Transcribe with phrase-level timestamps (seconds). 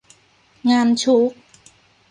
[0.71, 1.31] งานชุก